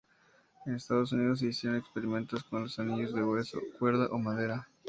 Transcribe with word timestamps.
En 0.65 0.73
Estados 0.73 1.11
Unidos 1.11 1.37
se 1.41 1.45
hicieron 1.45 1.77
experimentos 1.77 2.43
con 2.45 2.63
los 2.63 2.79
anillos 2.79 3.13
de 3.13 3.23
hueso, 3.23 3.59
cuerda 3.77 4.07
o 4.07 4.17
madera. 4.17 4.67